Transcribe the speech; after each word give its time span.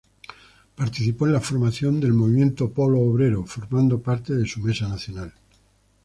Participó 0.75 1.27
de 1.27 1.33
la 1.33 1.39
formación 1.39 1.99
del 1.99 2.15
movimiento 2.15 2.71
Polo 2.71 2.97
Obrero, 3.01 3.45
formando 3.45 4.01
parte 4.01 4.33
de 4.33 4.47
su 4.47 4.59
mesa 4.59 4.87
nacional. 4.89 5.31